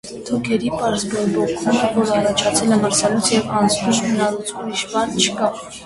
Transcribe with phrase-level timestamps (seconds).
[0.27, 5.57] Թոքերի պարզ բորբոքում է, որ առաջացել է մրսելուց և անզգույշ մնալուց, ուրիշ բան չկա: